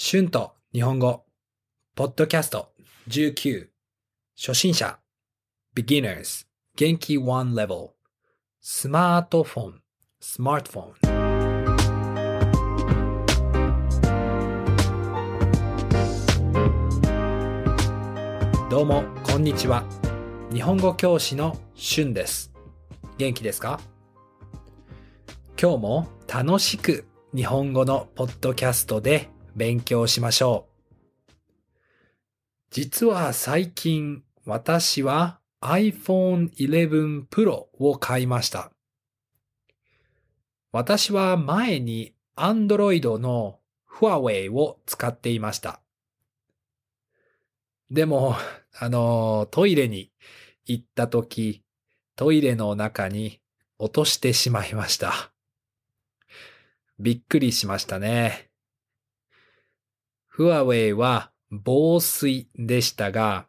[0.00, 1.24] 春と日本語、
[1.96, 2.68] ポッドキャスト。
[3.08, 3.66] 19、
[4.36, 5.00] 初心者、
[5.74, 7.18] beginners、元気。
[7.18, 7.88] one level、
[8.60, 9.82] スマートフォン、
[10.20, 10.82] スマートフォ
[18.66, 18.68] ン。
[18.70, 19.82] どうも、こんにちは。
[20.52, 22.52] 日本語教師の春です。
[23.16, 23.80] 元気ですか？
[25.60, 27.04] 今日も楽しく
[27.34, 29.28] 日本語のポッドキャストで
[29.58, 31.32] 勉強しましょう。
[32.70, 38.70] 実は最近私は iPhone 11 Pro を買いました。
[40.70, 43.58] 私は前に Android の
[43.90, 45.80] Huawei を使っていました。
[47.90, 48.36] でも、
[48.80, 50.12] あの、トイレに
[50.66, 51.64] 行った時、
[52.14, 53.40] トイレの中に
[53.78, 55.32] 落としてしまいました。
[57.00, 58.47] びっくりしましたね。
[60.38, 63.48] フワウェイは防水でしたが、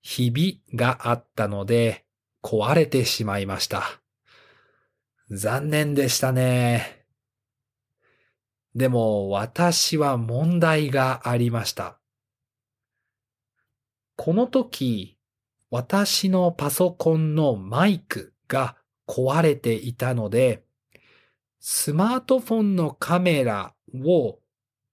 [0.00, 2.06] ひびがあったので
[2.42, 4.00] 壊れてしまいました。
[5.30, 7.04] 残念でしたね。
[8.74, 11.98] でも私は問題がありました。
[14.16, 15.18] この時、
[15.70, 20.64] 私のパソコンのマイクが壊れていたので、
[21.58, 24.39] スマートフォンのカメラを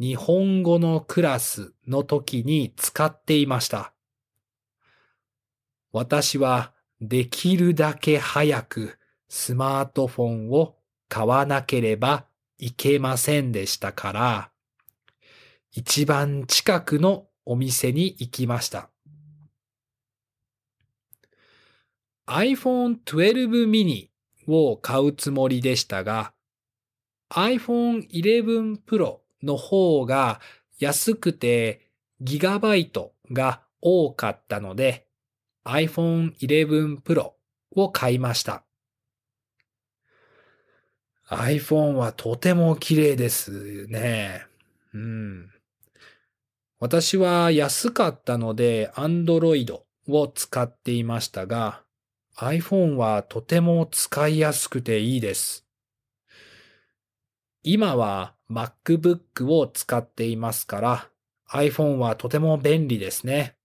[0.00, 3.92] 日本語のクラスの時に使っていました。
[5.92, 10.76] 私はできるだけ早くスマートフォンを
[11.10, 12.24] 買わなければ
[12.56, 14.50] いけませんでしたから、
[15.70, 18.88] 一番近くのお店に行きました。
[22.26, 24.08] iPhone 12 mini
[24.46, 26.32] を買うつもりでしたが、
[27.28, 30.40] iPhone 11 Pro の方が
[30.78, 35.06] 安くてギガバイトが多かったので
[35.64, 37.32] iPhone 11 Pro
[37.72, 38.64] を買いました。
[41.28, 44.46] iPhone はとても綺麗ですね。
[44.92, 45.50] うん。
[46.80, 51.82] 私は安かったので Android を使っていましたが
[52.36, 55.66] iPhone はとても使いやすくていいです。
[57.62, 61.08] 今は MacBook を使っていますから
[61.52, 63.56] iPhone はとても便利ですね。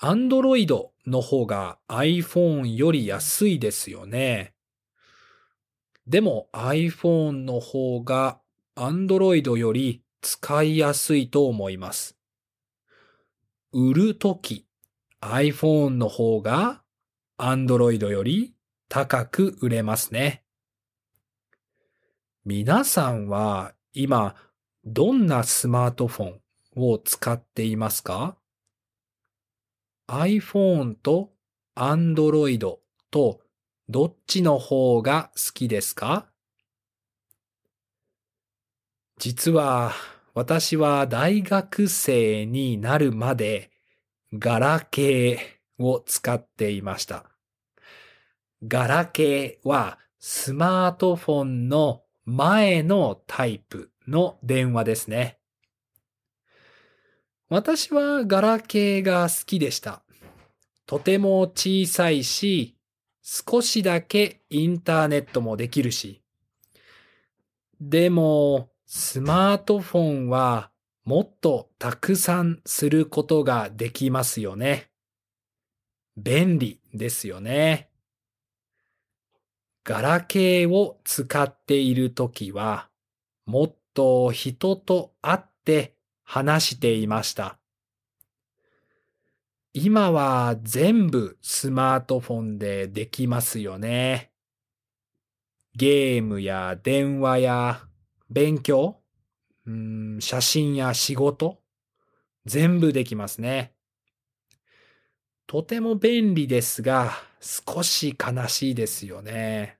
[0.00, 4.54] Android の方が iPhone より安いですよね。
[6.06, 8.40] でも iPhone の方が
[8.74, 12.16] Android より使いやすいと思います。
[13.72, 14.66] 売るとき
[15.20, 16.82] iPhone の方が
[17.38, 18.54] Android より
[18.88, 20.42] 高く売れますね。
[22.44, 24.34] 皆さんは今
[24.84, 26.40] どんなスマートフォン
[26.74, 28.36] を使っていますか
[30.08, 31.30] ?iPhone と
[31.76, 32.58] Android
[33.12, 33.40] と
[33.88, 36.26] どっちの方が好きですか？
[39.18, 39.92] 実は
[40.34, 43.70] 私は大学生になるまで
[44.32, 47.24] ガラケーを使っていました。
[48.66, 55.38] ガラケーはスマートフォンの前のタイプの電話ですね。
[57.48, 60.02] 私はガラケーが好きでした。
[60.86, 62.76] とても小さいし、
[63.22, 66.22] 少しだけインターネットもできるし。
[67.80, 70.70] でも、スマートフォンは
[71.04, 74.90] もっとたくさんすることができますよね。
[76.16, 77.91] 便利ですよね。
[79.84, 82.88] ガラケーを使っているときは、
[83.46, 87.58] もっと人と会って話していました。
[89.74, 94.30] 今は全部スマートフォンでできますよね。
[95.74, 97.80] ゲームや電話や
[98.30, 99.00] 勉強、
[99.66, 101.60] うん、写真や仕事、
[102.44, 103.72] 全部できますね。
[105.52, 109.76] とても便利ですが、少し悲しいですよね。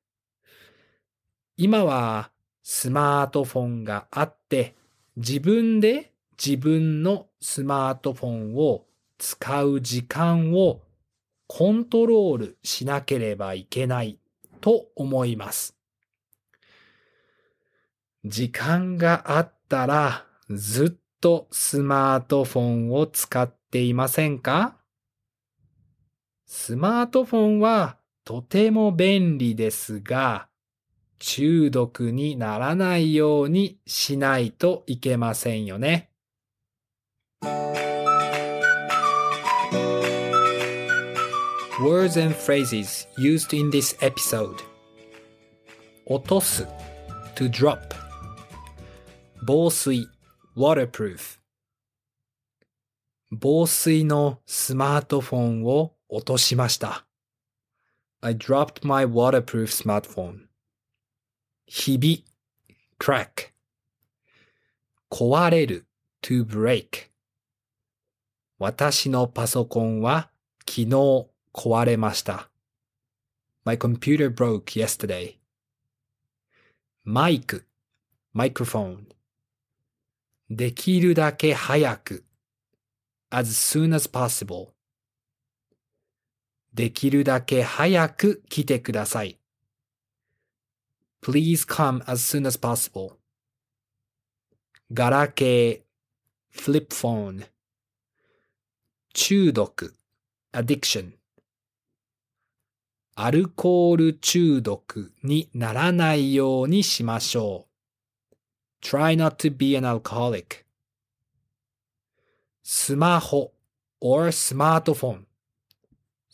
[1.56, 2.30] 今は
[2.62, 4.74] スマートフォンがあって、
[5.16, 8.84] 自分で自分のスマートフォンを
[9.16, 10.82] 使う時間を
[11.46, 14.18] コントロールしなければいけない
[14.60, 15.74] と思います。
[18.26, 24.76] 時間があったらずっとスマートフォンを使っていませんか？
[26.54, 27.96] スマートフォンは
[28.26, 30.48] とても便利ですが、
[31.18, 36.10] 中毒にならないようにしないといけませんよね。
[41.80, 44.56] Words and phrases used in this episode.
[46.04, 46.68] 落とす。
[47.34, 47.78] to drop.
[49.46, 50.06] 防水。
[50.54, 51.38] waterproof.
[53.30, 57.06] 防水のスマートフォンを落としました。
[58.20, 60.42] I dropped my waterproof smartphone.
[61.64, 62.26] ひび
[62.98, 63.52] crack
[65.10, 65.86] 壊れる
[66.20, 67.08] to break
[68.58, 70.28] 私のパソコンは
[70.68, 70.90] 昨日
[71.54, 72.50] 壊れました。
[73.64, 75.36] My computer broke yesterday.
[77.04, 77.66] マイク
[78.36, 79.06] microphone
[80.50, 82.24] できるだけ早く
[83.30, 84.71] as soon as possible
[86.74, 89.38] できるだけ早く来てください。
[91.22, 93.16] Please come as soon as possible.
[94.92, 95.80] ガラケー
[96.54, 97.46] flip phone
[99.14, 99.94] 中毒
[100.52, 101.12] addiction
[103.14, 107.72] アルコール中毒にならないようにしましょう。
[108.84, 110.64] Try not to be an alcoholic.
[112.62, 113.52] スマホ
[114.00, 115.24] or smartphone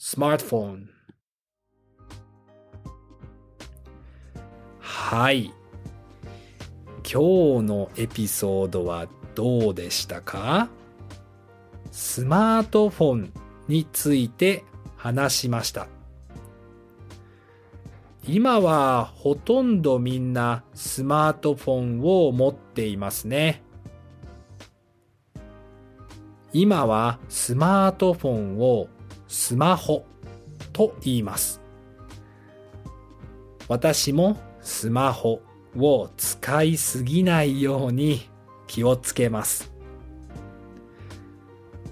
[0.01, 0.85] smartphone
[4.79, 5.53] はい。
[7.03, 10.69] 今日のエピソードはどうでしたか？
[11.91, 13.33] スマートフォン
[13.67, 14.63] について
[14.97, 15.89] 話しました。
[18.25, 23.65] 今はほとんどみんなスマートフォンを持っていますね。
[26.53, 28.87] 今はスマートフォンを
[29.29, 30.05] スマホ
[30.73, 31.61] と言います。
[33.69, 35.43] 私もスマホ
[35.77, 38.29] を使いすぎないように
[38.67, 39.71] 気をつけます。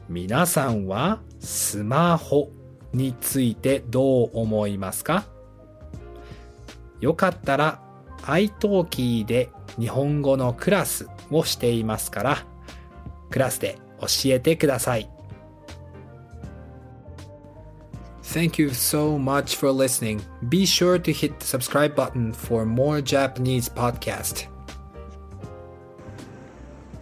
[0.09, 2.51] 皆さんはスマホ
[2.93, 5.25] についてどう思いますか？
[7.01, 7.83] よかったら
[8.23, 12.39] iTalki で日本語のクラスをしていますから
[13.29, 15.11] クラスで教えてください。
[18.37, 20.21] Thank you so much for listening.
[20.51, 24.47] Be sure to hit the subscribe button for more Japanese podcast.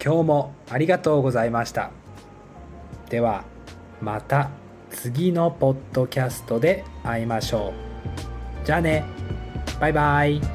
[0.01, 1.91] 今日もありがとうございました。
[3.09, 3.43] では、
[3.99, 4.49] また
[4.89, 7.73] 次のポッドキャストで会いましょ
[8.63, 8.65] う。
[8.65, 9.03] じゃあね。
[9.81, 10.54] バイバイ。